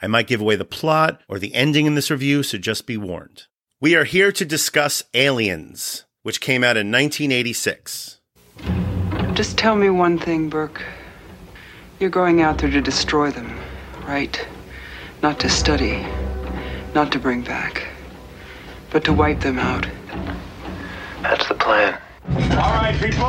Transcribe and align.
I 0.00 0.06
might 0.06 0.26
give 0.26 0.40
away 0.40 0.56
the 0.56 0.64
plot 0.64 1.22
or 1.28 1.38
the 1.38 1.54
ending 1.54 1.86
in 1.86 1.94
this 1.94 2.10
review, 2.10 2.42
so 2.42 2.58
just 2.58 2.86
be 2.86 2.96
warned. 2.96 3.44
We 3.80 3.94
are 3.94 4.04
here 4.04 4.30
to 4.32 4.44
discuss 4.44 5.04
Aliens, 5.14 6.04
which 6.22 6.40
came 6.40 6.62
out 6.62 6.76
in 6.76 6.90
1986. 6.92 8.20
Just 9.32 9.56
tell 9.58 9.76
me 9.76 9.90
one 9.90 10.18
thing, 10.18 10.48
Burke. 10.48 10.82
You're 11.98 12.10
going 12.10 12.42
out 12.42 12.58
there 12.58 12.70
to 12.70 12.80
destroy 12.80 13.30
them, 13.30 13.58
right? 14.06 14.38
Not 15.22 15.40
to 15.40 15.48
study, 15.48 16.06
not 16.94 17.10
to 17.12 17.18
bring 17.18 17.42
back, 17.42 17.86
but 18.90 19.02
to 19.04 19.12
wipe 19.12 19.40
them 19.40 19.58
out. 19.58 19.86
That's 21.22 21.48
the 21.48 21.54
plan. 21.54 21.98
All 22.28 22.56
right, 22.56 22.96
people, 23.00 23.24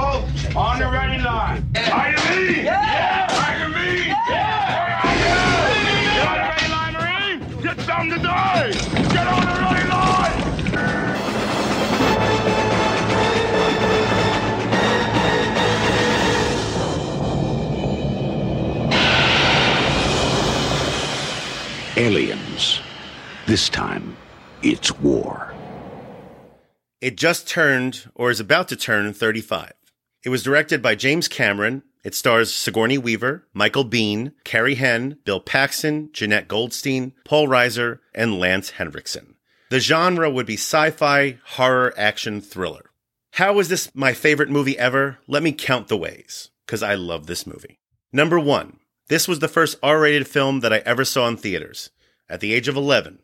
on 0.58 0.80
the 0.80 0.90
ready 0.90 1.22
line. 1.24 1.66
Are 1.92 2.10
you 2.10 2.18
ready? 2.18 2.62
Yeah! 2.64 3.28
Are 3.30 3.68
you 3.68 3.74
ready? 3.74 4.08
Yeah! 4.30 4.57
Get 4.57 4.57
Marine! 7.98 8.10
Get 8.10 8.22
to 8.22 8.22
do! 8.22 9.10
Get 9.14 9.28
on 9.28 9.42
the 9.42 9.48
ready 9.48 9.90
line! 9.90 10.44
Aliens. 21.98 22.80
This 23.48 23.70
time, 23.70 24.16
it's 24.62 24.92
war. 25.00 25.54
It 27.02 27.16
just 27.18 27.48
turned, 27.48 28.10
or 28.14 28.30
is 28.30 28.40
about 28.40 28.68
to 28.70 28.76
turn, 28.76 29.12
35. 29.14 29.74
It 30.24 30.30
was 30.30 30.44
directed 30.44 30.82
by 30.82 30.96
James 30.96 31.28
Cameron. 31.28 31.84
It 32.08 32.16
stars 32.16 32.54
Sigourney 32.54 32.98
Weaver, 32.98 33.46
Michael 33.54 33.84
Biehn, 33.84 34.32
Carrie 34.46 34.76
Henn, 34.76 35.18
Bill 35.26 35.42
Paxton, 35.42 36.10
Jeanette 36.14 36.48
Goldstein, 36.48 37.12
Paul 37.26 37.50
Reiser, 37.50 38.00
and 38.16 38.40
Lance 38.40 38.70
Henriksen. 38.70 39.36
The 39.72 39.82
genre 39.82 40.30
would 40.30 40.46
be 40.46 40.54
sci 40.54 40.92
fi, 40.92 41.38
horror, 41.44 41.94
action, 41.98 42.40
thriller. 42.40 42.92
How 43.34 43.60
is 43.60 43.68
this 43.68 43.94
my 43.94 44.14
favorite 44.14 44.50
movie 44.50 44.80
ever? 44.80 45.18
Let 45.28 45.44
me 45.44 45.52
count 45.52 45.90
the 45.90 45.98
ways, 45.98 46.50
because 46.66 46.82
I 46.82 46.96
love 46.96 47.28
this 47.28 47.46
movie. 47.46 47.82
Number 48.14 48.40
one, 48.40 48.80
this 49.10 49.28
was 49.28 49.40
the 49.40 49.50
first 49.50 49.78
R 49.84 50.00
rated 50.00 50.30
film 50.30 50.62
that 50.62 50.72
I 50.72 50.78
ever 50.86 51.04
saw 51.04 51.28
in 51.28 51.36
theaters 51.36 51.90
at 52.30 52.40
the 52.40 52.54
age 52.54 52.70
of 52.70 52.78
11. 52.78 53.20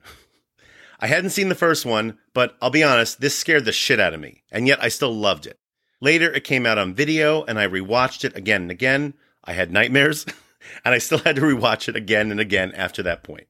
I 0.99 1.07
hadn't 1.07 1.29
seen 1.29 1.47
the 1.47 1.55
first 1.55 1.85
one, 1.85 2.17
but 2.33 2.57
I'll 2.61 2.69
be 2.69 2.83
honest, 2.83 3.21
this 3.21 3.39
scared 3.39 3.63
the 3.63 3.71
shit 3.71 4.01
out 4.01 4.13
of 4.13 4.19
me, 4.19 4.43
and 4.51 4.67
yet 4.67 4.83
I 4.83 4.89
still 4.89 5.15
loved 5.15 5.47
it. 5.47 5.57
Later, 6.03 6.29
it 6.33 6.43
came 6.43 6.65
out 6.65 6.77
on 6.77 6.93
video, 6.93 7.45
and 7.45 7.57
I 7.57 7.65
rewatched 7.65 8.25
it 8.25 8.35
again 8.35 8.63
and 8.63 8.71
again. 8.71 9.13
I 9.41 9.53
had 9.53 9.71
nightmares, 9.71 10.25
and 10.83 10.93
I 10.93 10.97
still 10.97 11.19
had 11.19 11.37
to 11.37 11.41
rewatch 11.41 11.87
it 11.87 11.95
again 11.95 12.29
and 12.29 12.41
again 12.41 12.73
after 12.73 13.01
that 13.03 13.23
point. 13.23 13.47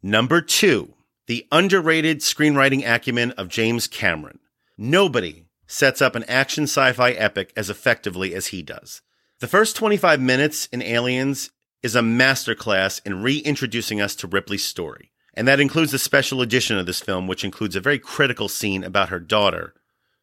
Number 0.00 0.40
two, 0.40 0.94
the 1.26 1.44
underrated 1.50 2.20
screenwriting 2.20 2.88
acumen 2.88 3.32
of 3.32 3.48
James 3.48 3.88
Cameron. 3.88 4.38
Nobody 4.78 5.46
sets 5.66 6.00
up 6.00 6.14
an 6.14 6.22
action 6.28 6.68
sci 6.68 6.92
fi 6.92 7.10
epic 7.10 7.52
as 7.56 7.68
effectively 7.68 8.32
as 8.32 8.46
he 8.46 8.62
does. 8.62 9.02
The 9.40 9.48
first 9.48 9.74
25 9.74 10.20
minutes 10.20 10.68
in 10.70 10.82
Aliens 10.82 11.50
is 11.82 11.96
a 11.96 12.00
masterclass 12.00 13.04
in 13.04 13.24
reintroducing 13.24 14.00
us 14.00 14.14
to 14.16 14.28
Ripley's 14.28 14.64
story. 14.64 15.10
And 15.34 15.48
that 15.48 15.58
includes 15.58 15.90
the 15.90 15.98
special 15.98 16.42
edition 16.42 16.78
of 16.78 16.86
this 16.86 17.00
film, 17.00 17.26
which 17.26 17.42
includes 17.42 17.74
a 17.74 17.80
very 17.80 17.98
critical 17.98 18.48
scene 18.48 18.84
about 18.84 19.08
her 19.08 19.18
daughter. 19.18 19.74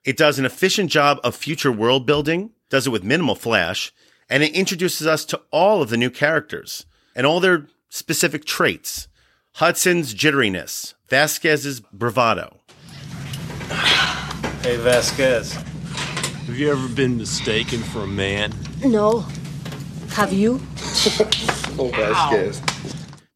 It 0.06 0.18
does 0.18 0.38
an 0.38 0.46
efficient 0.46 0.92
job 0.92 1.20
of 1.24 1.36
future 1.36 1.72
world 1.72 2.06
building, 2.06 2.52
does 2.70 2.88
it 2.88 2.90
with 2.90 3.04
minimal 3.04 3.36
flash, 3.36 3.94
and 4.30 4.44
it 4.44 4.54
introduces 4.54 5.08
us 5.08 5.24
to 5.26 5.42
all 5.52 5.82
of 5.82 5.90
the 5.90 5.98
new 5.98 6.10
characters 6.10 6.86
and 7.16 7.26
all 7.26 7.40
their 7.40 7.68
specific 7.90 8.44
traits. 8.44 9.08
Hudson's 9.54 10.14
jitteriness, 10.14 10.94
Vasquez's 11.08 11.80
bravado. 11.80 12.60
Hey, 14.62 14.78
Vasquez. 14.78 15.54
Have 15.54 16.58
you 16.58 16.72
ever 16.72 16.88
been 16.90 17.18
mistaken 17.18 17.80
for 17.80 18.00
a 18.04 18.08
man? 18.08 18.54
No. 18.84 19.26
Have 20.12 20.34
you? 20.34 20.62
Oh, 21.76 21.88
Vasquez. 21.90 22.62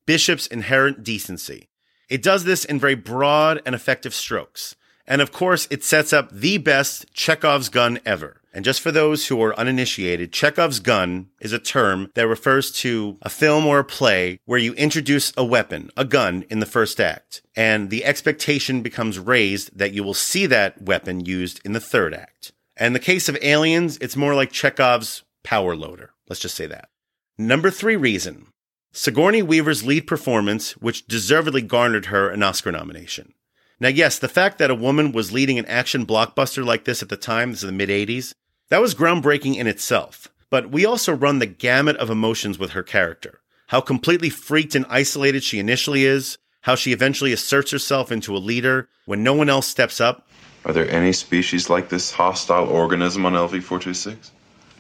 Bishop's 0.06 0.46
inherent 0.46 1.04
decency. 1.04 1.70
It 2.08 2.22
does 2.22 2.44
this 2.44 2.64
in 2.64 2.80
very 2.80 2.94
broad 2.94 3.64
and 3.66 3.74
effective 3.74 4.14
strokes. 4.14 4.76
And 5.08 5.22
of 5.22 5.32
course, 5.32 5.68
it 5.72 5.84
sets 5.84 6.12
up 6.12 6.32
the 6.32 6.58
best 6.58 7.12
Chekhov's 7.14 7.70
gun 7.70 8.00
ever. 8.06 8.42
And 8.54 8.66
just 8.66 8.82
for 8.82 8.92
those 8.92 9.28
who 9.28 9.42
are 9.44 9.58
uninitiated, 9.58 10.34
Chekhov's 10.34 10.80
gun 10.80 11.30
is 11.40 11.54
a 11.54 11.60
term 11.60 12.12
that 12.16 12.28
refers 12.28 12.72
to 12.72 13.18
a 13.22 13.30
film 13.30 13.66
or 13.66 13.80
a 13.80 13.84
play 13.84 14.40
where 14.46 14.60
you 14.60 14.74
introduce 14.74 15.32
a 15.38 15.46
weapon, 15.46 15.92
a 15.96 16.04
gun, 16.04 16.44
in 16.50 16.60
the 16.60 16.66
first 16.66 17.00
act. 17.00 17.42
And 17.56 17.90
the 17.90 18.04
expectation 18.04 18.82
becomes 18.82 19.20
raised 19.20 19.78
that 19.78 19.94
you 19.94 20.04
will 20.04 20.16
see 20.16 20.48
that 20.48 20.82
weapon 20.82 21.24
used 21.24 21.62
in 21.64 21.74
the 21.74 21.80
third 21.80 22.14
act. 22.14 22.52
And 22.76 22.88
in 22.88 22.94
the 22.94 23.00
case 23.00 23.30
of 23.30 23.38
aliens, 23.42 23.98
it's 24.02 24.16
more 24.16 24.34
like 24.34 24.52
Chekhov's 24.52 25.24
power 25.44 25.76
loader. 25.76 26.14
Let's 26.28 26.42
just 26.42 26.56
say 26.56 26.66
that. 26.66 26.90
Number 27.38 27.70
three 27.70 27.96
reason 27.96 28.48
Sigourney 28.92 29.44
Weaver's 29.44 29.86
lead 29.86 30.08
performance, 30.08 30.72
which 30.78 31.06
deservedly 31.06 31.62
garnered 31.62 32.08
her 32.08 32.30
an 32.30 32.42
Oscar 32.42 32.72
nomination. 32.72 33.34
Now, 33.80 33.90
yes, 33.90 34.18
the 34.18 34.28
fact 34.28 34.58
that 34.58 34.72
a 34.72 34.76
woman 34.76 35.12
was 35.12 35.32
leading 35.32 35.60
an 35.60 35.66
action 35.68 36.06
blockbuster 36.06 36.66
like 36.66 36.86
this 36.86 37.04
at 37.04 37.10
the 37.10 37.18
time, 37.18 37.52
this 37.52 37.62
is 37.62 37.68
the 37.68 37.72
mid 37.72 37.90
80s, 37.90 38.34
that 38.70 38.82
was 38.82 38.96
groundbreaking 38.96 39.56
in 39.56 39.68
itself. 39.68 40.28
But 40.50 40.72
we 40.72 40.86
also 40.86 41.14
run 41.14 41.40
the 41.40 41.46
gamut 41.46 41.96
of 41.98 42.10
emotions 42.10 42.58
with 42.58 42.72
her 42.72 42.82
character. 42.82 43.42
How 43.68 43.82
completely 43.82 44.30
freaked 44.30 44.74
and 44.74 44.86
isolated 44.90 45.44
she 45.44 45.60
initially 45.60 46.06
is, 46.06 46.38
how 46.62 46.76
she 46.76 46.92
eventually 46.92 47.34
asserts 47.34 47.72
herself 47.72 48.12
into 48.12 48.36
a 48.36 48.40
leader 48.40 48.90
when 49.06 49.24
no 49.24 49.34
one 49.34 49.50
else 49.50 49.68
steps 49.68 50.02
up. 50.02 50.28
Are 50.66 50.74
there 50.74 50.90
any 50.90 51.14
species 51.14 51.70
like 51.70 51.90
this 51.90 52.12
hostile 52.12 52.68
organism 52.68 53.26
on 53.26 53.34
LV 53.34 53.62
426? 53.62 54.32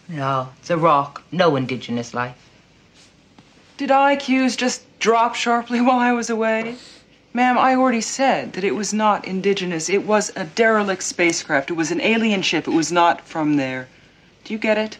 No, 0.09 0.49
it's 0.59 0.69
a 0.69 0.77
rock. 0.77 1.21
No 1.31 1.55
indigenous 1.55 2.13
life. 2.13 2.35
Did 3.77 3.89
IQs 3.89 4.57
just 4.57 4.83
drop 4.99 5.35
sharply 5.35 5.81
while 5.87 5.99
I 5.99 6.13
was 6.13 6.29
away? 6.29 6.77
Ma'am, 7.33 7.57
I 7.57 7.75
already 7.75 8.01
said 8.01 8.53
that 8.53 8.63
it 8.63 8.75
was 8.75 8.93
not 8.93 9.27
indigenous. 9.27 9.89
It 9.89 10.05
was 10.05 10.31
a 10.35 10.45
derelict 10.45 11.03
spacecraft. 11.03 11.69
It 11.69 11.73
was 11.75 11.91
an 11.91 12.01
alien 12.01 12.41
ship. 12.41 12.67
It 12.67 12.71
was 12.71 12.91
not 12.91 13.21
from 13.21 13.57
there. 13.57 13.87
Do 14.43 14.53
you 14.53 14.59
get 14.59 14.77
it? 14.77 14.97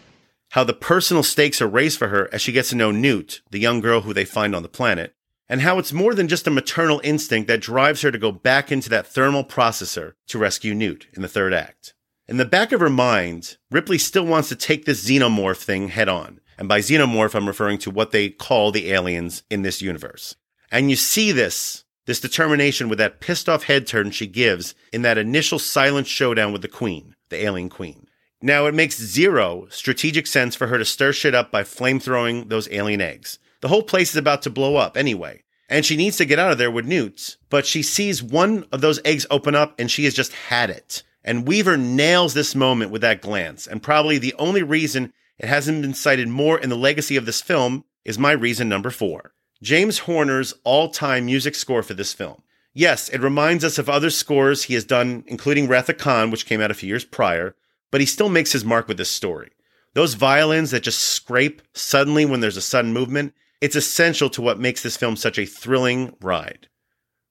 How 0.52 0.64
the 0.64 0.72
personal 0.72 1.22
stakes 1.22 1.60
are 1.60 1.68
raised 1.68 1.98
for 1.98 2.08
her 2.08 2.28
as 2.32 2.40
she 2.40 2.52
gets 2.52 2.70
to 2.70 2.76
know 2.76 2.90
Newt, 2.90 3.42
the 3.50 3.58
young 3.58 3.80
girl 3.80 4.02
who 4.02 4.14
they 4.14 4.24
find 4.24 4.54
on 4.54 4.62
the 4.62 4.68
planet, 4.68 5.14
and 5.48 5.62
how 5.62 5.78
it's 5.78 5.92
more 5.92 6.14
than 6.14 6.28
just 6.28 6.46
a 6.46 6.50
maternal 6.50 7.00
instinct 7.02 7.48
that 7.48 7.60
drives 7.60 8.02
her 8.02 8.10
to 8.10 8.18
go 8.18 8.30
back 8.30 8.70
into 8.70 8.88
that 8.90 9.06
thermal 9.06 9.44
processor 9.44 10.12
to 10.28 10.38
rescue 10.38 10.74
Newt 10.74 11.06
in 11.14 11.22
the 11.22 11.28
third 11.28 11.52
act. 11.52 11.94
In 12.28 12.36
the 12.36 12.44
back 12.44 12.72
of 12.72 12.80
her 12.80 12.90
mind, 12.90 13.56
Ripley 13.70 13.98
still 13.98 14.26
wants 14.26 14.50
to 14.50 14.56
take 14.56 14.84
this 14.84 15.04
xenomorph 15.08 15.62
thing 15.62 15.88
head 15.88 16.08
on. 16.08 16.40
And 16.58 16.68
by 16.68 16.80
xenomorph, 16.80 17.34
I'm 17.34 17.46
referring 17.46 17.78
to 17.78 17.90
what 17.90 18.10
they 18.10 18.28
call 18.28 18.70
the 18.70 18.92
aliens 18.92 19.42
in 19.48 19.62
this 19.62 19.80
universe. 19.80 20.36
And 20.70 20.90
you 20.90 20.96
see 20.96 21.32
this, 21.32 21.84
this 22.08 22.20
determination 22.20 22.88
with 22.88 22.96
that 22.96 23.20
pissed 23.20 23.50
off 23.50 23.64
head 23.64 23.86
turn 23.86 24.10
she 24.10 24.26
gives 24.26 24.74
in 24.94 25.02
that 25.02 25.18
initial 25.18 25.58
silent 25.58 26.06
showdown 26.06 26.54
with 26.54 26.62
the 26.62 26.68
queen, 26.68 27.14
the 27.28 27.44
alien 27.44 27.68
queen. 27.68 28.06
Now, 28.40 28.64
it 28.64 28.74
makes 28.74 28.98
zero 28.98 29.66
strategic 29.68 30.26
sense 30.26 30.56
for 30.56 30.68
her 30.68 30.78
to 30.78 30.86
stir 30.86 31.12
shit 31.12 31.34
up 31.34 31.52
by 31.52 31.64
flame 31.64 32.00
throwing 32.00 32.48
those 32.48 32.66
alien 32.72 33.02
eggs. 33.02 33.38
The 33.60 33.68
whole 33.68 33.82
place 33.82 34.12
is 34.12 34.16
about 34.16 34.40
to 34.42 34.50
blow 34.50 34.76
up 34.76 34.96
anyway. 34.96 35.42
And 35.68 35.84
she 35.84 35.98
needs 35.98 36.16
to 36.16 36.24
get 36.24 36.38
out 36.38 36.50
of 36.50 36.56
there 36.56 36.70
with 36.70 36.86
Newts, 36.86 37.36
but 37.50 37.66
she 37.66 37.82
sees 37.82 38.22
one 38.22 38.64
of 38.72 38.80
those 38.80 39.00
eggs 39.04 39.26
open 39.30 39.54
up 39.54 39.78
and 39.78 39.90
she 39.90 40.04
has 40.04 40.14
just 40.14 40.32
had 40.32 40.70
it. 40.70 41.02
And 41.22 41.46
Weaver 41.46 41.76
nails 41.76 42.32
this 42.32 42.54
moment 42.54 42.90
with 42.90 43.02
that 43.02 43.20
glance. 43.20 43.66
And 43.66 43.82
probably 43.82 44.16
the 44.16 44.34
only 44.38 44.62
reason 44.62 45.12
it 45.36 45.46
hasn't 45.46 45.82
been 45.82 45.92
cited 45.92 46.28
more 46.28 46.58
in 46.58 46.70
the 46.70 46.74
legacy 46.74 47.16
of 47.16 47.26
this 47.26 47.42
film 47.42 47.84
is 48.06 48.18
my 48.18 48.32
reason 48.32 48.66
number 48.66 48.88
four. 48.88 49.34
James 49.62 50.00
Horner's 50.00 50.54
all 50.62 50.88
time 50.88 51.26
music 51.26 51.54
score 51.54 51.82
for 51.82 51.94
this 51.94 52.12
film. 52.12 52.42
Yes, 52.74 53.08
it 53.08 53.20
reminds 53.20 53.64
us 53.64 53.76
of 53.78 53.88
other 53.88 54.10
scores 54.10 54.64
he 54.64 54.74
has 54.74 54.84
done, 54.84 55.24
including 55.26 55.66
Wrath 55.66 55.88
of 55.88 55.98
Khan, 55.98 56.30
which 56.30 56.46
came 56.46 56.60
out 56.60 56.70
a 56.70 56.74
few 56.74 56.88
years 56.88 57.04
prior, 57.04 57.56
but 57.90 58.00
he 58.00 58.06
still 58.06 58.28
makes 58.28 58.52
his 58.52 58.64
mark 58.64 58.86
with 58.86 58.98
this 58.98 59.10
story. 59.10 59.50
Those 59.94 60.14
violins 60.14 60.70
that 60.70 60.84
just 60.84 61.00
scrape 61.00 61.60
suddenly 61.72 62.24
when 62.24 62.38
there's 62.38 62.56
a 62.56 62.62
sudden 62.62 62.92
movement, 62.92 63.34
it's 63.60 63.74
essential 63.74 64.30
to 64.30 64.42
what 64.42 64.60
makes 64.60 64.82
this 64.82 64.96
film 64.96 65.16
such 65.16 65.38
a 65.38 65.46
thrilling 65.46 66.14
ride. 66.20 66.68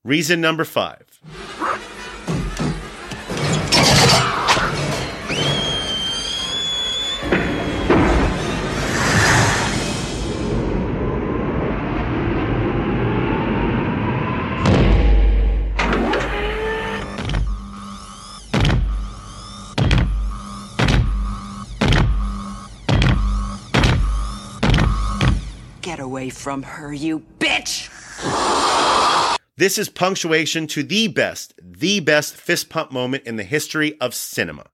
Reason 0.04 0.42
number 0.42 0.66
five. 0.66 1.06
Away 26.28 26.32
from 26.32 26.64
her, 26.64 26.94
you 26.94 27.20
bitch! 27.40 27.90
This 29.56 29.78
is 29.78 29.90
punctuation 29.90 30.68
to 30.68 30.84
the 30.84 31.08
best, 31.08 31.54
the 31.62 32.00
best 32.00 32.36
fist 32.36 32.70
pump 32.70 32.92
moment 32.92 33.26
in 33.26 33.38
the 33.38 33.44
history 33.44 34.00
of 34.00 34.14
cinema. 34.14 34.66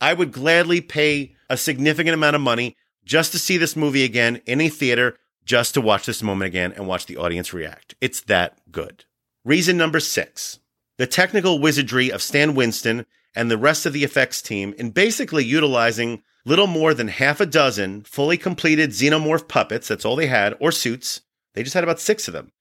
I 0.00 0.14
would 0.14 0.32
gladly 0.32 0.80
pay 0.80 1.34
a 1.50 1.56
significant 1.56 2.14
amount 2.14 2.36
of 2.36 2.42
money 2.42 2.76
just 3.04 3.32
to 3.32 3.38
see 3.38 3.56
this 3.56 3.76
movie 3.76 4.04
again 4.04 4.40
in 4.46 4.60
a 4.60 4.68
theater, 4.68 5.18
just 5.44 5.74
to 5.74 5.80
watch 5.80 6.06
this 6.06 6.22
moment 6.22 6.46
again 6.46 6.72
and 6.72 6.86
watch 6.86 7.06
the 7.06 7.16
audience 7.16 7.52
react. 7.52 7.94
It's 8.00 8.20
that 8.22 8.58
good. 8.70 9.04
Reason 9.44 9.76
number 9.76 10.00
six 10.00 10.60
the 10.96 11.06
technical 11.06 11.58
wizardry 11.58 12.12
of 12.12 12.22
Stan 12.22 12.54
Winston 12.54 13.06
and 13.34 13.50
the 13.50 13.58
rest 13.58 13.84
of 13.86 13.92
the 13.92 14.04
effects 14.04 14.42
team 14.42 14.74
in 14.78 14.90
basically 14.90 15.44
utilizing 15.44 16.22
little 16.44 16.66
more 16.66 16.94
than 16.94 17.08
half 17.08 17.40
a 17.40 17.46
dozen 17.46 18.02
fully 18.02 18.36
completed 18.36 18.90
xenomorph 18.90 19.48
puppets, 19.48 19.88
that's 19.88 20.04
all 20.04 20.16
they 20.16 20.26
had, 20.26 20.54
or 20.60 20.72
suits. 20.72 21.20
They 21.54 21.62
just 21.62 21.74
had 21.74 21.84
about 21.84 22.00
six 22.00 22.28
of 22.28 22.34
them 22.34 22.52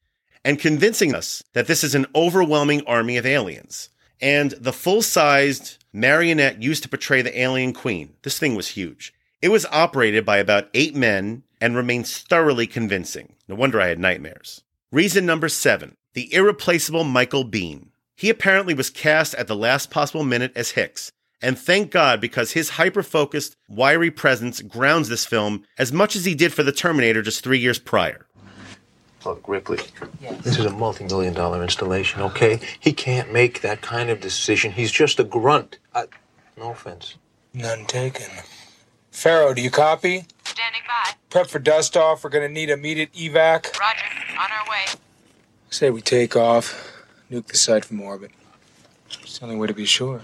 and 0.44 0.60
convincing 0.60 1.14
us 1.14 1.44
that 1.54 1.68
this 1.68 1.84
is 1.84 1.96
an 1.96 2.08
overwhelming 2.16 2.82
army 2.86 3.18
of 3.18 3.26
aliens. 3.26 3.90
And 4.22 4.52
the 4.52 4.74
full 4.74 5.02
sized 5.02 5.84
marionette 5.94 6.62
used 6.62 6.84
to 6.84 6.90
portray 6.90 7.22
the 7.22 7.40
alien 7.40 7.74
queen, 7.74 8.16
this 8.24 8.40
thing 8.40 8.56
was 8.56 8.70
huge. 8.70 9.14
It 9.42 9.50
was 9.50 9.66
operated 9.68 10.26
by 10.26 10.38
about 10.38 10.70
eight 10.74 10.96
men 10.96 11.44
and 11.62 11.76
remains 11.76 12.18
thoroughly 12.18 12.68
convincing. 12.68 13.36
No 13.48 13.56
wonder 13.56 13.80
I 13.80 13.88
had 13.88 14.00
nightmares. 14.00 14.62
Reason 14.92 15.26
number 15.26 15.50
seven 15.50 15.96
the 16.14 16.34
irreplaceable 16.34 17.04
Michael 17.04 17.46
Biehn. 17.46 17.90
He 18.16 18.30
apparently 18.30 18.74
was 18.74 18.90
cast 18.90 19.36
at 19.36 19.48
the 19.48 19.56
last 19.56 19.92
possible 19.92 20.24
minute 20.24 20.52
as 20.56 20.72
Hicks. 20.72 21.12
And 21.42 21.58
thank 21.58 21.92
God 21.92 22.20
because 22.20 22.52
his 22.52 22.72
hyper 22.72 23.04
focused, 23.04 23.56
wiry 23.70 24.12
presence 24.12 24.62
grounds 24.62 25.10
this 25.10 25.26
film 25.26 25.64
as 25.78 25.94
much 25.94 26.16
as 26.16 26.26
he 26.26 26.36
did 26.36 26.54
for 26.54 26.64
The 26.64 26.72
Terminator 26.72 27.22
just 27.22 27.44
three 27.44 27.60
years 27.60 27.80
prior. 27.80 28.26
Look, 29.26 29.48
Ripley, 29.48 29.80
this 30.44 30.58
is 30.58 30.66
a 30.66 30.70
multi 30.70 31.04
million 31.04 31.34
dollar 31.34 31.62
installation, 31.62 32.22
okay? 32.22 32.60
He 32.80 32.94
can't 32.94 33.34
make 33.34 33.62
that 33.62 33.82
kind 33.82 34.10
of 34.10 34.22
decision. 34.22 34.72
He's 34.72 34.92
just 34.92 35.20
a 35.20 35.26
grunt. 35.26 35.78
I, 35.94 36.06
no 36.58 36.72
offense. 36.72 37.16
None 37.54 37.86
taken. 37.86 38.28
Ferro, 39.12 39.54
do 39.54 39.62
you 39.62 39.72
copy? 39.72 40.26
Standing 40.46 40.82
by. 40.88 41.12
Prep 41.30 41.48
for 41.48 41.60
dust 41.60 41.98
off. 41.98 42.24
We're 42.24 42.30
gonna 42.30 42.48
need 42.48 42.70
immediate 42.70 43.12
evac. 43.14 43.78
Roger. 43.78 44.06
On 44.40 44.52
our 44.52 44.70
way. 44.70 44.86
Say 45.70 45.90
we 45.90 46.02
take 46.02 46.38
off, 46.38 47.04
nuke 47.30 47.48
the 47.48 47.58
site 47.58 47.84
from 47.84 48.00
orbit. 48.02 48.32
It's 49.22 49.40
the 49.40 49.46
only 49.46 49.58
way 49.58 49.68
to 49.68 49.74
be 49.74 49.86
sure. 49.86 50.22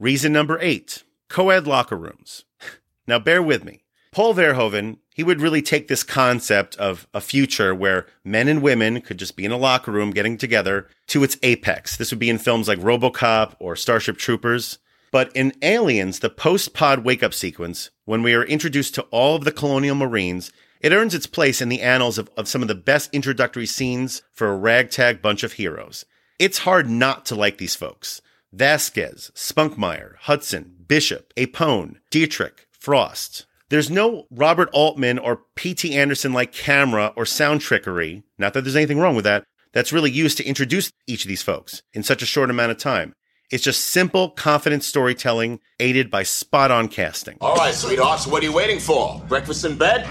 Reason 0.00 0.32
number 0.32 0.58
eight 0.62 1.04
co 1.28 1.50
ed 1.50 1.66
locker 1.66 1.96
rooms. 1.96 2.44
Now, 3.06 3.18
bear 3.18 3.42
with 3.42 3.64
me. 3.64 3.82
Paul 4.12 4.34
Verhoeven, 4.34 4.98
he 5.12 5.24
would 5.24 5.40
really 5.40 5.62
take 5.62 5.88
this 5.88 6.04
concept 6.04 6.76
of 6.76 7.08
a 7.12 7.20
future 7.20 7.74
where 7.74 8.06
men 8.22 8.46
and 8.46 8.62
women 8.62 9.00
could 9.00 9.18
just 9.18 9.36
be 9.36 9.44
in 9.44 9.50
a 9.50 9.56
locker 9.56 9.90
room 9.90 10.12
getting 10.12 10.36
together 10.36 10.86
to 11.08 11.24
its 11.24 11.36
apex. 11.42 11.96
This 11.96 12.12
would 12.12 12.20
be 12.20 12.30
in 12.30 12.38
films 12.38 12.68
like 12.68 12.78
Robocop 12.78 13.54
or 13.58 13.74
Starship 13.74 14.16
Troopers. 14.16 14.78
But 15.10 15.34
in 15.34 15.52
Aliens, 15.60 16.20
the 16.20 16.30
post 16.30 16.72
pod 16.72 17.04
wake 17.04 17.24
up 17.24 17.34
sequence, 17.34 17.90
when 18.04 18.22
we 18.22 18.32
are 18.34 18.44
introduced 18.44 18.94
to 18.94 19.02
all 19.10 19.34
of 19.34 19.44
the 19.44 19.50
colonial 19.50 19.96
marines, 19.96 20.52
it 20.80 20.92
earns 20.92 21.14
its 21.14 21.26
place 21.26 21.60
in 21.60 21.68
the 21.68 21.82
annals 21.82 22.16
of, 22.16 22.30
of 22.36 22.46
some 22.46 22.62
of 22.62 22.68
the 22.68 22.76
best 22.76 23.12
introductory 23.12 23.66
scenes 23.66 24.22
for 24.32 24.48
a 24.48 24.56
ragtag 24.56 25.20
bunch 25.20 25.42
of 25.42 25.54
heroes. 25.54 26.04
It's 26.38 26.58
hard 26.58 26.88
not 26.88 27.26
to 27.26 27.34
like 27.34 27.58
these 27.58 27.74
folks. 27.74 28.22
Vasquez, 28.52 29.30
Spunkmeyer, 29.34 30.16
Hudson, 30.20 30.74
Bishop, 30.86 31.32
Apone, 31.36 31.96
Dietrich, 32.10 32.66
Frost. 32.72 33.46
There's 33.68 33.90
no 33.90 34.26
Robert 34.30 34.68
Altman 34.72 35.18
or 35.18 35.42
P.T. 35.54 35.96
Anderson 35.96 36.32
like 36.32 36.52
camera 36.52 37.12
or 37.16 37.24
sound 37.24 37.60
trickery, 37.60 38.24
not 38.38 38.52
that 38.54 38.62
there's 38.62 38.76
anything 38.76 38.98
wrong 38.98 39.14
with 39.14 39.24
that, 39.24 39.44
that's 39.72 39.92
really 39.92 40.10
used 40.10 40.36
to 40.38 40.44
introduce 40.44 40.90
each 41.06 41.24
of 41.24 41.28
these 41.28 41.42
folks 41.42 41.82
in 41.94 42.02
such 42.02 42.22
a 42.22 42.26
short 42.26 42.50
amount 42.50 42.72
of 42.72 42.78
time. 42.78 43.14
It's 43.52 43.62
just 43.62 43.84
simple, 43.84 44.30
confident 44.30 44.82
storytelling 44.82 45.60
aided 45.78 46.10
by 46.10 46.24
spot 46.24 46.70
on 46.70 46.88
casting. 46.88 47.36
All 47.40 47.54
right, 47.56 47.74
sweethearts, 47.74 48.26
what 48.26 48.42
are 48.42 48.46
you 48.46 48.52
waiting 48.52 48.80
for? 48.80 49.20
Breakfast 49.28 49.64
in 49.64 49.76
bed? 49.76 50.08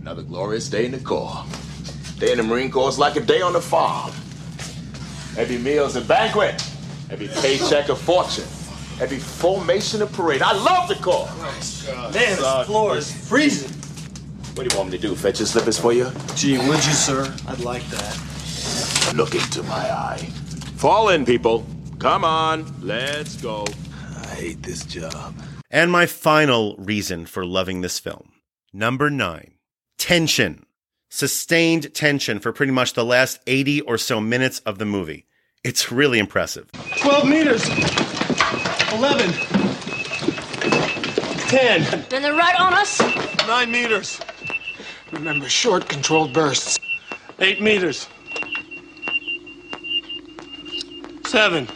Another 0.00 0.22
glorious 0.22 0.68
day 0.68 0.86
in 0.86 0.92
the 0.92 0.98
Corps. 0.98 1.44
Day 2.18 2.32
in 2.32 2.38
the 2.38 2.44
Marine 2.44 2.70
Corps 2.70 2.90
is 2.90 2.98
like 2.98 3.16
a 3.16 3.20
day 3.20 3.40
on 3.40 3.52
the 3.52 3.60
farm. 3.60 4.12
Every 5.36 5.58
meal's 5.58 5.96
a 5.96 6.00
banquet. 6.00 6.62
Every 7.10 7.28
paycheck 7.28 7.88
a 7.88 7.96
fortune. 7.96 8.44
Every 9.00 9.18
formation 9.18 10.02
a 10.02 10.06
parade. 10.06 10.42
I 10.42 10.52
love 10.52 10.88
the 10.88 10.94
Corps. 10.96 11.28
Man, 11.38 12.12
this 12.12 12.66
floor 12.66 12.96
is 12.96 13.12
freezing. 13.28 13.70
What 14.54 14.68
do 14.68 14.72
you 14.72 14.78
want 14.78 14.92
me 14.92 14.98
to 14.98 15.08
do? 15.08 15.14
Fetch 15.14 15.40
your 15.40 15.46
slippers 15.46 15.78
for 15.78 15.92
you? 15.92 16.10
Gee, 16.36 16.58
would 16.58 16.84
you, 16.84 16.92
sir? 16.92 17.34
I'd 17.48 17.60
like 17.60 17.84
that. 17.88 19.14
Look 19.14 19.34
into 19.34 19.62
my 19.64 19.90
eye. 19.90 20.28
Fall 20.76 21.08
in, 21.08 21.24
people. 21.24 21.66
Come 21.98 22.24
on, 22.24 22.72
let's 22.82 23.36
go. 23.36 23.66
I 24.16 24.26
hate 24.34 24.62
this 24.62 24.84
job. 24.84 25.34
And 25.70 25.90
my 25.90 26.06
final 26.06 26.76
reason 26.76 27.26
for 27.26 27.44
loving 27.44 27.80
this 27.80 27.98
film. 27.98 28.32
Number 28.72 29.10
nine, 29.10 29.54
tension. 29.98 30.66
Sustained 31.10 31.94
tension 31.94 32.40
for 32.40 32.52
pretty 32.52 32.72
much 32.72 32.94
the 32.94 33.04
last 33.04 33.40
80 33.46 33.82
or 33.82 33.98
so 33.98 34.20
minutes 34.20 34.60
of 34.60 34.78
the 34.78 34.84
movie. 34.84 35.26
It's 35.64 35.90
really 35.90 36.18
impressive. 36.18 36.70
12 36.98 37.26
meters. 37.26 37.66
11. 38.92 39.32
10. 41.48 42.04
Then 42.10 42.20
they're 42.20 42.34
right 42.34 42.60
on 42.60 42.74
us. 42.74 43.00
9 43.46 43.70
meters. 43.70 44.20
Remember, 45.10 45.48
short, 45.48 45.88
controlled 45.88 46.34
bursts. 46.34 46.78
8 47.38 47.62
meters. 47.62 48.06
7. 51.24 51.66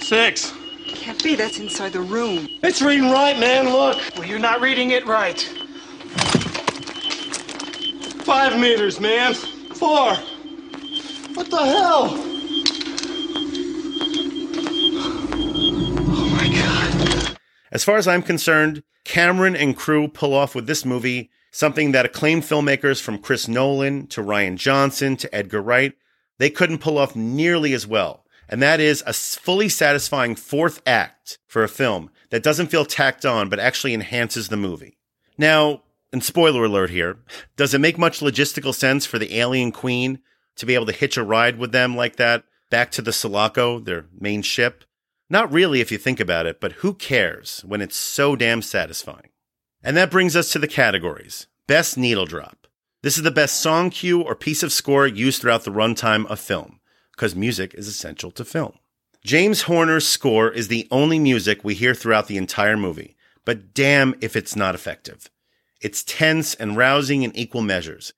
6. 0.00 0.52
Can't 0.86 1.22
be, 1.22 1.34
that's 1.34 1.58
inside 1.58 1.92
the 1.92 2.00
room. 2.00 2.48
It's 2.62 2.80
reading 2.80 3.10
right, 3.10 3.38
man. 3.38 3.68
Look. 3.70 3.98
Well, 4.16 4.26
you're 4.26 4.38
not 4.38 4.62
reading 4.62 4.92
it 4.92 5.04
right. 5.06 5.38
5 8.24 8.58
meters, 8.58 8.98
man. 8.98 9.34
4. 9.34 10.16
What 11.34 11.50
the 11.50 11.58
hell? 11.58 12.08
Oh 16.14 16.28
my 16.36 16.48
god. 16.52 17.38
As 17.70 17.84
far 17.84 17.96
as 17.96 18.06
I'm 18.06 18.22
concerned, 18.22 18.82
Cameron 19.04 19.56
and 19.56 19.76
crew 19.76 20.08
pull 20.08 20.34
off 20.34 20.54
with 20.54 20.66
this 20.66 20.84
movie 20.84 21.30
something 21.52 21.92
that 21.92 22.06
acclaimed 22.06 22.42
filmmakers 22.42 23.00
from 23.00 23.18
Chris 23.18 23.46
Nolan 23.46 24.08
to 24.08 24.22
Rian 24.22 24.56
Johnson 24.56 25.16
to 25.18 25.32
Edgar 25.34 25.62
Wright, 25.62 25.92
they 26.38 26.50
couldn't 26.50 26.78
pull 26.78 26.98
off 26.98 27.14
nearly 27.14 27.74
as 27.74 27.86
well. 27.86 28.24
And 28.48 28.60
that 28.60 28.80
is 28.80 29.04
a 29.06 29.12
fully 29.12 29.68
satisfying 29.68 30.34
fourth 30.34 30.82
act 30.86 31.38
for 31.46 31.62
a 31.62 31.68
film 31.68 32.10
that 32.30 32.42
doesn't 32.42 32.68
feel 32.68 32.84
tacked 32.84 33.24
on, 33.24 33.48
but 33.48 33.60
actually 33.60 33.94
enhances 33.94 34.48
the 34.48 34.56
movie. 34.56 34.98
Now, 35.38 35.82
and 36.12 36.24
spoiler 36.24 36.64
alert 36.64 36.90
here, 36.90 37.18
does 37.56 37.72
it 37.72 37.80
make 37.80 37.96
much 37.96 38.20
logistical 38.20 38.74
sense 38.74 39.06
for 39.06 39.18
the 39.18 39.38
alien 39.38 39.72
queen 39.72 40.18
to 40.56 40.66
be 40.66 40.74
able 40.74 40.86
to 40.86 40.92
hitch 40.92 41.16
a 41.16 41.24
ride 41.24 41.58
with 41.58 41.72
them 41.72 41.96
like 41.96 42.16
that 42.16 42.44
back 42.70 42.90
to 42.92 43.02
the 43.02 43.12
Sulaco, 43.12 43.78
their 43.78 44.06
main 44.18 44.42
ship? 44.42 44.84
Not 45.30 45.52
really 45.52 45.80
if 45.80 45.90
you 45.90 45.98
think 45.98 46.20
about 46.20 46.46
it, 46.46 46.60
but 46.60 46.72
who 46.72 46.94
cares 46.94 47.62
when 47.66 47.80
it's 47.80 47.96
so 47.96 48.36
damn 48.36 48.62
satisfying? 48.62 49.30
And 49.82 49.96
that 49.96 50.10
brings 50.10 50.36
us 50.36 50.50
to 50.52 50.58
the 50.58 50.68
categories. 50.68 51.46
Best 51.66 51.96
needle 51.96 52.26
drop. 52.26 52.66
This 53.02 53.16
is 53.16 53.22
the 53.22 53.30
best 53.30 53.60
song 53.60 53.90
cue 53.90 54.20
or 54.20 54.34
piece 54.34 54.62
of 54.62 54.72
score 54.72 55.06
used 55.06 55.40
throughout 55.40 55.64
the 55.64 55.70
runtime 55.70 56.26
of 56.26 56.38
film, 56.38 56.80
because 57.12 57.34
music 57.34 57.74
is 57.74 57.88
essential 57.88 58.30
to 58.32 58.44
film. 58.44 58.74
James 59.24 59.62
Horner's 59.62 60.06
score 60.06 60.50
is 60.50 60.68
the 60.68 60.86
only 60.90 61.18
music 61.18 61.64
we 61.64 61.74
hear 61.74 61.94
throughout 61.94 62.26
the 62.26 62.36
entire 62.36 62.76
movie, 62.76 63.16
but 63.44 63.72
damn 63.72 64.14
if 64.20 64.36
it's 64.36 64.54
not 64.54 64.74
effective. 64.74 65.30
It's 65.80 66.04
tense 66.04 66.54
and 66.54 66.76
rousing 66.76 67.22
in 67.22 67.34
equal 67.36 67.62
measures. 67.62 68.12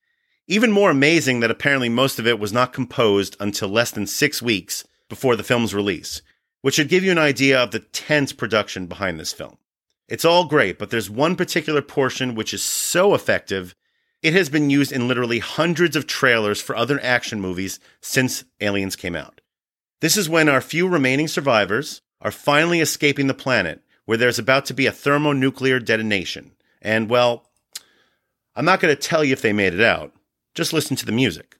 Even 0.46 0.70
more 0.70 0.90
amazing 0.90 1.40
that 1.40 1.50
apparently 1.50 1.88
most 1.88 2.18
of 2.18 2.26
it 2.26 2.38
was 2.38 2.52
not 2.52 2.74
composed 2.74 3.34
until 3.40 3.68
less 3.68 3.90
than 3.90 4.06
six 4.06 4.42
weeks 4.42 4.84
before 5.08 5.36
the 5.36 5.42
film's 5.42 5.74
release, 5.74 6.20
which 6.60 6.74
should 6.74 6.90
give 6.90 7.02
you 7.02 7.10
an 7.10 7.18
idea 7.18 7.58
of 7.58 7.70
the 7.70 7.80
tense 7.80 8.32
production 8.32 8.86
behind 8.86 9.18
this 9.18 9.32
film. 9.32 9.56
It's 10.06 10.24
all 10.24 10.44
great, 10.44 10.78
but 10.78 10.90
there's 10.90 11.08
one 11.08 11.34
particular 11.34 11.80
portion 11.80 12.34
which 12.34 12.52
is 12.52 12.62
so 12.62 13.14
effective, 13.14 13.74
It 14.24 14.32
has 14.32 14.48
been 14.48 14.70
used 14.70 14.90
in 14.90 15.06
literally 15.06 15.38
hundreds 15.38 15.96
of 15.96 16.06
trailers 16.06 16.58
for 16.58 16.74
other 16.74 16.98
action 17.02 17.42
movies 17.42 17.78
since 18.00 18.42
Aliens 18.58 18.96
came 18.96 19.14
out. 19.14 19.42
This 20.00 20.16
is 20.16 20.30
when 20.30 20.48
our 20.48 20.62
few 20.62 20.88
remaining 20.88 21.28
survivors 21.28 22.00
are 22.22 22.30
finally 22.30 22.80
escaping 22.80 23.26
the 23.26 23.34
planet 23.34 23.82
where 24.06 24.16
there's 24.16 24.38
about 24.38 24.64
to 24.66 24.74
be 24.74 24.86
a 24.86 24.92
thermonuclear 24.92 25.78
detonation. 25.78 26.52
And, 26.80 27.10
well, 27.10 27.50
I'm 28.56 28.64
not 28.64 28.80
going 28.80 28.96
to 28.96 29.00
tell 29.00 29.22
you 29.22 29.34
if 29.34 29.42
they 29.42 29.52
made 29.52 29.74
it 29.74 29.82
out. 29.82 30.14
Just 30.54 30.72
listen 30.72 30.96
to 30.96 31.04
the 31.04 31.10
music. 31.10 31.56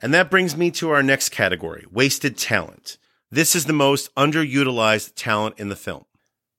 And 0.00 0.12
that 0.12 0.30
brings 0.30 0.56
me 0.56 0.70
to 0.72 0.90
our 0.90 1.02
next 1.02 1.28
category 1.30 1.86
wasted 1.90 2.36
talent. 2.36 2.98
This 3.34 3.56
is 3.56 3.64
the 3.64 3.72
most 3.72 4.14
underutilized 4.14 5.14
talent 5.16 5.58
in 5.58 5.68
the 5.68 5.74
film. 5.74 6.04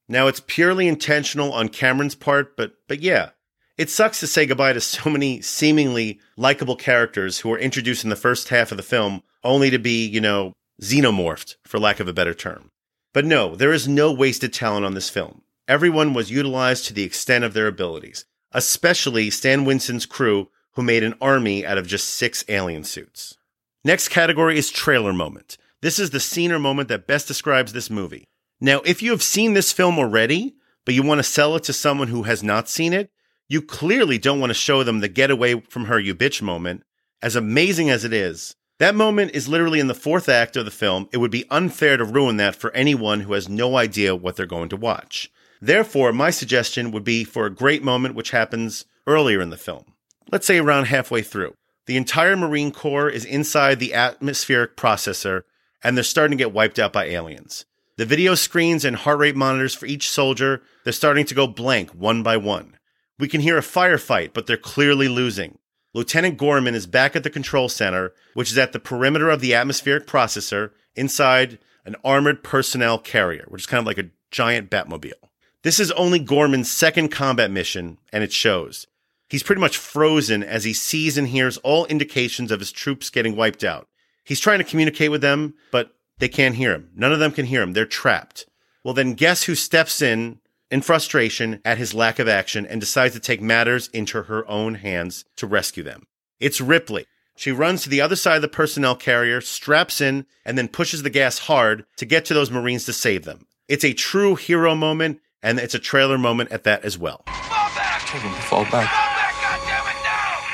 Now, 0.10 0.28
it's 0.28 0.42
purely 0.46 0.90
intentional 0.90 1.54
on 1.54 1.70
Cameron's 1.70 2.16
part, 2.16 2.58
but, 2.58 2.74
but 2.90 3.00
yeah, 3.00 3.30
it 3.78 3.90
sucks 3.90 4.20
to 4.20 4.28
say 4.28 4.46
goodbye 4.46 4.74
to 4.74 4.82
so 4.82 5.10
many 5.10 5.40
seemingly 5.40 6.20
likable 6.36 6.76
characters 6.76 7.40
who 7.40 7.48
were 7.48 7.58
introduced 7.58 8.04
in 8.04 8.10
the 8.10 8.18
first 8.18 8.50
half 8.50 8.72
of 8.72 8.78
the 8.78 8.84
film 8.84 9.24
only 9.42 9.70
to 9.70 9.80
be, 9.80 10.06
you 10.06 10.20
know, 10.20 10.52
xenomorphed, 10.82 11.56
for 11.64 11.80
lack 11.80 12.02
of 12.02 12.10
a 12.10 12.14
better 12.14 12.34
term. 12.34 12.72
But 13.14 13.24
no, 13.24 13.56
there 13.56 13.72
is 13.72 13.88
no 13.88 14.12
wasted 14.12 14.52
talent 14.52 14.86
on 14.86 14.96
this 14.96 15.10
film. 15.10 15.44
Everyone 15.70 16.14
was 16.14 16.30
utilized 16.30 16.88
to 16.88 16.94
the 16.94 17.04
extent 17.04 17.46
of 17.46 17.54
their 17.54 17.68
abilities, 17.68 18.26
especially 18.52 19.30
Stan 19.30 19.64
Winston's 19.64 20.06
crew, 20.06 20.50
who 20.74 20.84
made 20.84 21.04
an 21.04 21.16
army 21.22 21.66
out 21.66 21.78
of 21.78 21.88
just 21.88 22.10
six 22.10 22.44
alien 22.50 22.84
suits. 22.84 23.38
Next 23.86 24.10
category 24.10 24.58
is 24.58 24.70
trailer 24.70 25.14
moment. 25.14 25.58
This 25.86 26.00
is 26.00 26.10
the 26.10 26.20
scene 26.20 26.52
or 26.52 26.58
moment 26.58 26.90
that 26.90 27.06
best 27.06 27.28
describes 27.28 27.72
this 27.72 27.92
movie. 27.92 28.28
Now, 28.60 28.82
if 28.86 29.04
you 29.04 29.12
have 29.12 29.22
seen 29.22 29.54
this 29.54 29.72
film 29.72 30.00
already, 30.00 30.56
but 30.84 30.96
you 30.96 31.04
want 31.04 31.20
to 31.20 31.24
sell 31.24 31.56
it 31.56 31.64
to 31.66 31.74
someone 31.74 32.08
who 32.08 32.24
has 32.24 32.42
not 32.42 32.68
seen 32.68 32.92
it, 32.92 33.12
you 33.48 33.62
clearly 33.62 34.18
don't 34.18 34.40
want 34.40 34.50
to 34.50 34.56
show 34.56 34.82
them 34.82 35.02
the 35.02 35.08
get 35.08 35.30
away 35.30 35.60
from 35.60 35.86
her, 35.86 36.00
you 36.00 36.16
bitch 36.16 36.42
moment. 36.42 36.82
As 37.22 37.36
amazing 37.36 37.92
as 37.92 38.04
it 38.04 38.14
is, 38.14 38.56
that 38.80 38.96
moment 38.96 39.36
is 39.36 39.48
literally 39.48 39.80
in 39.80 39.86
the 39.86 39.94
fourth 39.94 40.28
act 40.28 40.56
of 40.56 40.66
the 40.66 40.72
film. 40.72 41.08
It 41.14 41.18
would 41.18 41.30
be 41.30 41.46
unfair 41.52 41.98
to 41.98 42.04
ruin 42.04 42.38
that 42.38 42.56
for 42.56 42.74
anyone 42.74 43.20
who 43.20 43.34
has 43.34 43.48
no 43.48 43.78
idea 43.78 44.16
what 44.16 44.38
they're 44.38 44.48
going 44.48 44.70
to 44.70 44.78
watch. 44.78 45.30
Therefore, 45.62 46.12
my 46.12 46.32
suggestion 46.32 46.90
would 46.90 47.04
be 47.04 47.24
for 47.24 47.46
a 47.46 47.54
great 47.54 47.84
moment 47.84 48.16
which 48.16 48.32
happens 48.32 48.86
earlier 49.06 49.40
in 49.40 49.52
the 49.52 49.56
film. 49.56 49.94
Let's 50.32 50.48
say 50.48 50.58
around 50.58 50.86
halfway 50.86 51.22
through. 51.22 51.54
The 51.86 51.96
entire 51.96 52.36
Marine 52.36 52.72
Corps 52.72 53.08
is 53.08 53.24
inside 53.24 53.78
the 53.78 53.94
atmospheric 53.94 54.76
processor 54.76 55.44
and 55.86 55.96
they're 55.96 56.04
starting 56.04 56.36
to 56.36 56.44
get 56.44 56.52
wiped 56.52 56.80
out 56.80 56.92
by 56.92 57.06
aliens. 57.06 57.64
The 57.98 58.08
video 58.08 58.34
screens 58.34 58.84
and 58.84 58.96
heart 58.96 59.20
rate 59.20 59.36
monitors 59.36 59.76
for 59.76 59.86
each 59.86 60.10
soldier, 60.10 60.64
they're 60.84 60.92
starting 60.92 61.28
to 61.28 61.36
go 61.36 61.46
blank 61.46 61.92
one 61.92 62.24
by 62.24 62.38
one. 62.38 62.80
We 63.20 63.28
can 63.28 63.40
hear 63.40 63.56
a 63.56 63.62
firefight, 63.62 64.34
but 64.34 64.48
they're 64.48 64.58
clearly 64.58 65.08
losing. 65.08 65.60
Lieutenant 65.94 66.40
Gorman 66.40 66.74
is 66.74 66.88
back 66.88 67.16
at 67.16 67.22
the 67.22 67.30
control 67.30 67.70
center, 67.70 68.14
which 68.34 68.50
is 68.52 68.58
at 68.58 68.74
the 68.74 68.80
perimeter 68.80 69.30
of 69.30 69.42
the 69.42 69.54
atmospheric 69.54 70.08
processor 70.08 70.72
inside 70.96 71.60
an 71.86 71.96
armored 72.04 72.44
personnel 72.44 72.98
carrier, 72.98 73.46
which 73.48 73.62
is 73.62 73.68
kind 73.68 73.80
of 73.80 73.86
like 73.86 74.00
a 74.00 74.10
giant 74.32 74.72
Batmobile. 74.72 75.14
This 75.62 75.80
is 75.80 75.92
only 75.92 76.18
Gorman's 76.18 76.72
second 76.72 77.10
combat 77.10 77.52
mission, 77.52 78.00
and 78.12 78.24
it 78.24 78.34
shows. 78.34 78.88
He's 79.30 79.44
pretty 79.44 79.62
much 79.62 79.78
frozen 79.78 80.44
as 80.44 80.64
he 80.64 80.74
sees 80.74 81.16
and 81.16 81.28
hears 81.28 81.58
all 81.58 81.86
indications 81.86 82.52
of 82.52 82.60
his 82.60 82.72
troops 82.72 83.12
getting 83.12 83.36
wiped 83.36 83.64
out. 83.64 83.88
He's 84.26 84.40
trying 84.40 84.58
to 84.58 84.66
communicate 84.66 85.12
with 85.12 85.22
them, 85.22 85.54
but 85.72 85.92
they 86.18 86.28
can't 86.28 86.56
hear 86.56 86.74
him. 86.74 86.90
None 86.96 87.14
of 87.14 87.20
them 87.20 87.32
can 87.32 87.46
hear 87.46 87.62
him. 87.62 87.74
They're 87.74 87.86
trapped. 87.86 88.46
Well, 88.84 88.94
then 88.94 89.14
guess 89.14 89.44
who 89.44 89.56
steps 89.56 90.02
in 90.02 90.40
in 90.72 90.82
frustration 90.82 91.62
at 91.64 91.78
his 91.78 91.94
lack 91.94 92.20
of 92.20 92.28
action 92.28 92.66
and 92.66 92.82
decides 92.82 93.14
to 93.14 93.20
take 93.20 93.42
matters 93.42 93.88
into 93.94 94.24
her 94.24 94.48
own 94.50 94.76
hands 94.76 95.26
to 95.38 95.48
rescue 95.48 95.84
them? 95.84 96.08
It's 96.40 96.60
Ripley. 96.60 97.06
She 97.38 97.52
runs 97.52 97.84
to 97.84 97.90
the 97.90 98.02
other 98.02 98.16
side 98.16 98.38
of 98.38 98.42
the 98.42 98.48
personnel 98.48 98.96
carrier, 98.96 99.42
straps 99.42 100.02
in, 100.02 100.26
and 100.46 100.58
then 100.58 100.70
pushes 100.70 101.04
the 101.04 101.10
gas 101.10 101.40
hard 101.40 101.86
to 101.98 102.06
get 102.06 102.26
to 102.26 102.34
those 102.34 102.50
Marines 102.50 102.86
to 102.86 102.94
save 102.94 103.26
them. 103.26 103.46
It's 103.68 103.84
a 103.84 103.94
true 103.94 104.36
hero 104.36 104.74
moment, 104.74 105.20
and 105.44 105.60
it's 105.60 105.76
a 105.76 105.80
trailer 105.80 106.18
moment 106.18 106.52
at 106.52 106.64
that 106.64 106.86
as 106.86 106.98
well. 106.98 107.24
Fall 107.28 107.70
Tell 108.08 108.22
them 108.22 108.34
to 108.34 108.42
fall 108.44 108.64
back. 108.66 108.90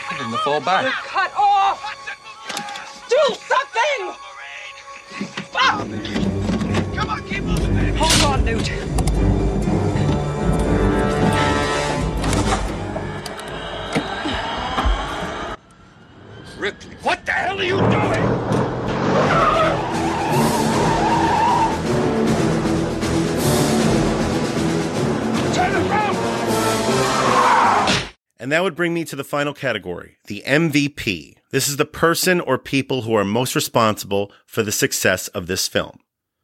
Tell 0.10 0.18
them 0.18 0.32
to 0.32 0.38
fall 0.40 0.54
You're 0.54 0.62
back. 0.62 0.94
cut 0.94 1.32
off! 1.38 2.01
Hold 8.52 8.64
on, 8.64 8.68
Newt. 8.68 8.72
Ripley, 16.58 16.96
what 17.02 17.26
the 17.26 17.32
hell 17.32 17.60
are 17.60 17.64
you 17.64 17.78
doing? 17.78 17.92
Turn 25.54 25.76
around! 25.76 26.18
And 28.38 28.52
that 28.52 28.64
would 28.64 28.76
bring 28.76 28.94
me 28.94 29.06
to 29.06 29.16
the 29.16 29.24
final 29.24 29.54
category, 29.54 30.18
the 30.28 30.44
MVP. 30.46 31.36
This 31.52 31.68
is 31.68 31.78
the 31.78 31.86
person 31.86 32.42
or 32.42 32.58
people 32.58 33.04
who 33.04 33.14
are 33.14 33.26
most 33.26 33.56
responsible 33.56 34.32
for 34.46 34.62
the 34.62 34.72
success 34.72 35.30
of 35.30 35.48
this 35.48 35.68
film. 35.68 36.00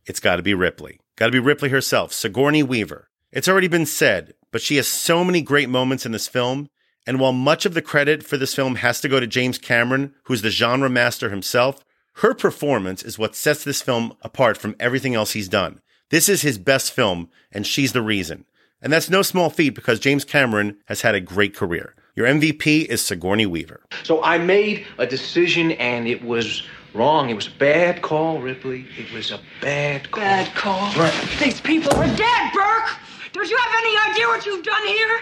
It's 0.06 0.20
got 0.20 0.38
to 0.38 0.44
be 0.44 0.54
Ripley. 0.54 1.00
Got 1.18 1.26
to 1.26 1.32
be 1.32 1.40
Ripley 1.40 1.70
herself, 1.70 2.14
Sigourney 2.14 2.62
Weaver. 2.62 3.10
It's 3.32 3.48
already 3.48 3.68
been 3.68 3.88
said, 3.88 4.36
but 4.52 4.62
she 4.62 4.76
has 4.76 4.88
so 4.88 5.24
many 5.24 5.42
great 5.42 5.68
moments 5.68 6.06
in 6.06 6.12
this 6.12 6.28
film. 6.28 6.70
And 7.08 7.20
while 7.20 7.34
much 7.34 7.66
of 7.66 7.74
the 7.74 7.82
credit 7.82 8.22
for 8.22 8.38
this 8.38 8.54
film 8.54 8.76
has 8.76 9.02
to 9.02 9.10
go 9.10 9.20
to 9.20 9.26
James 9.26 9.58
Cameron, 9.58 10.14
who's 10.26 10.44
the 10.44 10.52
genre 10.52 10.92
master 10.92 11.32
himself, 11.32 11.84
her 12.18 12.36
performance 12.36 13.02
is 13.02 13.18
what 13.18 13.36
sets 13.36 13.64
this 13.64 13.82
film 13.82 14.14
apart 14.22 14.58
from 14.58 14.76
everything 14.80 15.16
else 15.16 15.32
he's 15.32 15.50
done. 15.50 15.82
This 16.12 16.30
is 16.30 16.44
his 16.44 16.60
best 16.60 16.92
film, 16.92 17.32
and 17.52 17.66
she's 17.66 17.94
the 17.94 18.02
reason. 18.04 18.46
And 18.80 18.94
that's 18.94 19.10
no 19.10 19.24
small 19.24 19.50
feat 19.50 19.72
because 19.72 20.00
James 20.00 20.24
Cameron 20.24 20.78
has 20.86 21.02
had 21.02 21.16
a 21.16 21.20
great 21.20 21.56
career. 21.56 21.96
Your 22.18 22.26
MVP 22.26 22.86
is 22.86 23.04
Sigourney 23.04 23.46
Weaver. 23.46 23.80
So 24.02 24.24
I 24.24 24.40
made 24.40 24.88
a 24.98 25.06
decision 25.06 25.74
and 25.74 26.08
it 26.08 26.24
was 26.24 26.64
wrong. 26.96 27.30
It 27.30 27.36
was 27.36 27.46
a 27.46 27.52
bad 27.60 28.02
call, 28.02 28.42
Ripley. 28.42 28.88
It 28.98 29.14
was 29.14 29.30
a 29.30 29.40
bad 29.62 30.10
call. 30.10 30.24
Bad 30.24 30.56
call. 30.56 30.92
Right. 30.96 31.14
These 31.40 31.62
people 31.62 31.96
are 31.96 32.08
dead, 32.16 32.54
Burke! 32.54 32.90
Don't 33.34 33.48
you 33.48 33.56
have 33.56 33.72
any 33.78 34.12
idea 34.12 34.28
what 34.30 34.44
you've 34.48 34.66
done 34.66 34.88
here? 34.88 35.20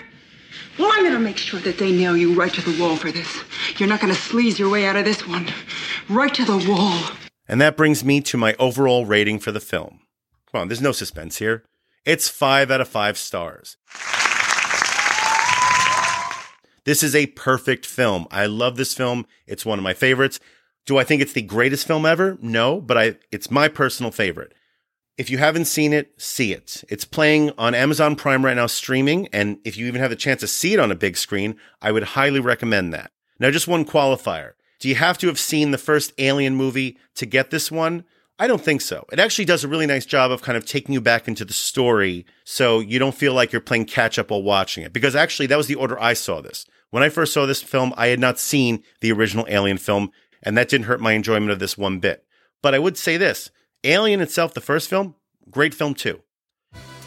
Well, 0.80 0.90
I'm 0.94 1.04
gonna 1.04 1.20
make 1.20 1.36
sure 1.36 1.60
that 1.60 1.78
they 1.78 1.92
nail 1.92 2.16
you 2.16 2.34
right 2.34 2.54
to 2.54 2.62
the 2.62 2.82
wall 2.82 2.96
for 2.96 3.12
this. 3.12 3.44
You're 3.78 3.90
not 3.90 4.00
gonna 4.00 4.14
sleaze 4.14 4.58
your 4.58 4.70
way 4.70 4.86
out 4.86 4.96
of 4.96 5.04
this 5.04 5.28
one. 5.28 5.50
Right 6.08 6.34
to 6.34 6.46
the 6.46 6.66
wall. 6.66 6.98
And 7.46 7.60
that 7.60 7.76
brings 7.76 8.06
me 8.06 8.22
to 8.22 8.38
my 8.38 8.56
overall 8.58 9.06
rating 9.06 9.40
for 9.40 9.52
the 9.52 9.60
film. 9.60 10.00
Come 10.50 10.62
on, 10.62 10.68
there's 10.70 10.82
no 10.82 10.94
suspense 10.94 11.40
here. 11.40 11.66
It's 12.06 12.30
five 12.30 12.72
out 12.72 12.80
of 12.80 12.88
five 12.88 13.18
stars. 13.18 13.76
This 16.86 17.02
is 17.02 17.16
a 17.16 17.28
perfect 17.28 17.86
film. 17.86 18.28
I 18.32 18.46
love 18.46 18.78
this 18.78 18.94
film. 18.94 19.26
It's 19.48 19.66
one 19.66 19.80
of 19.80 19.84
my 19.84 19.94
favorites. 19.94 20.40
Do 20.86 20.98
I 20.98 21.04
think 21.04 21.22
it's 21.22 21.34
the 21.34 21.42
greatest 21.42 21.88
film 21.88 22.06
ever? 22.06 22.38
No, 22.42 22.80
but 22.80 22.98
I, 22.98 23.16
it's 23.32 23.50
my 23.50 23.68
personal 23.68 24.12
favorite. 24.12 24.54
If 25.18 25.30
you 25.30 25.38
haven't 25.40 25.66
seen 25.66 25.94
it, 25.94 26.14
see 26.22 26.54
it. 26.54 26.84
It's 26.90 27.06
playing 27.06 27.52
on 27.58 27.74
Amazon 27.74 28.16
Prime 28.16 28.46
right 28.46 28.56
now, 28.56 28.68
streaming. 28.68 29.28
And 29.34 29.58
if 29.66 29.78
you 29.78 29.88
even 29.88 30.02
have 30.02 30.12
the 30.12 30.16
chance 30.16 30.42
to 30.42 30.48
see 30.48 30.74
it 30.74 30.80
on 30.80 30.92
a 30.92 30.96
big 30.96 31.18
screen, 31.18 31.58
I 31.82 31.92
would 31.92 32.04
highly 32.04 32.40
recommend 32.40 32.94
that. 32.94 33.12
Now, 33.40 33.50
just 33.50 33.68
one 33.68 33.86
qualifier. 33.86 34.52
Do 34.80 34.90
you 34.90 34.96
have 34.96 35.18
to 35.20 35.28
have 35.28 35.40
seen 35.40 35.72
the 35.72 35.78
first 35.78 36.14
Alien 36.18 36.56
movie 36.56 36.98
to 37.16 37.26
get 37.26 37.50
this 37.50 37.72
one? 37.72 38.04
I 38.38 38.48
don't 38.48 38.62
think 38.62 38.82
so. 38.82 39.06
It 39.14 39.20
actually 39.20 39.46
does 39.46 39.64
a 39.64 39.68
really 39.68 39.86
nice 39.86 40.06
job 40.06 40.30
of 40.30 40.42
kind 40.42 40.58
of 40.58 40.66
taking 40.66 40.94
you 40.94 41.00
back 41.00 41.28
into 41.28 41.46
the 41.46 41.54
story 41.54 42.26
so 42.44 42.80
you 42.82 43.00
don't 43.00 43.16
feel 43.16 43.34
like 43.34 43.54
you're 43.54 43.62
playing 43.62 43.86
catch 43.86 44.20
up 44.20 44.30
while 44.30 44.44
watching 44.44 44.84
it. 44.84 44.92
Because 44.92 45.16
actually, 45.16 45.48
that 45.48 45.58
was 45.58 45.68
the 45.68 45.76
order 45.76 46.00
I 46.02 46.14
saw 46.14 46.42
this. 46.42 46.66
When 46.90 47.02
I 47.02 47.10
first 47.10 47.34
saw 47.34 47.46
this 47.46 47.64
film, 47.64 47.94
I 47.96 48.08
had 48.08 48.20
not 48.20 48.38
seen 48.38 48.84
the 49.00 49.12
original 49.14 49.46
Alien 49.50 49.78
film, 49.78 50.12
and 50.44 50.58
that 50.58 50.68
didn't 50.68 50.88
hurt 50.88 51.00
my 51.00 51.14
enjoyment 51.14 51.52
of 51.52 51.60
this 51.60 51.78
one 51.78 52.00
bit. 52.00 52.26
But 52.62 52.76
I 52.76 52.80
would 52.80 52.98
say 52.98 53.16
this 53.16 53.52
Alien 53.86 54.20
itself, 54.20 54.54
the 54.54 54.62
first 54.62 54.90
film, 54.90 55.16
great 55.50 55.74
film 55.74 55.94
too. 55.94 56.22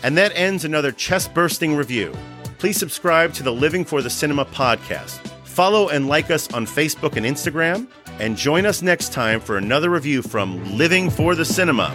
And 0.02 0.16
that 0.16 0.32
ends 0.34 0.64
another 0.64 0.92
chest 0.92 1.34
bursting 1.34 1.76
review. 1.76 2.14
Please 2.58 2.78
subscribe 2.78 3.34
to 3.34 3.42
the 3.42 3.52
Living 3.52 3.84
for 3.84 4.00
the 4.00 4.10
Cinema 4.10 4.46
podcast. 4.46 5.18
Follow 5.44 5.88
and 5.88 6.08
like 6.08 6.30
us 6.30 6.52
on 6.52 6.66
Facebook 6.66 7.16
and 7.16 7.26
Instagram, 7.26 7.88
and 8.18 8.36
join 8.36 8.66
us 8.66 8.82
next 8.82 9.12
time 9.12 9.40
for 9.40 9.56
another 9.56 9.90
review 9.90 10.22
from 10.22 10.76
Living 10.76 11.10
for 11.10 11.34
the 11.34 11.44
Cinema. 11.44 11.94